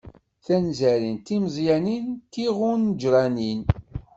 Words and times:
Tanzarin 0.45 1.17
d 1.19 1.23
timeẓyanin 1.25 2.05
d 2.13 2.19
tiɣunǧranin. 2.33 3.61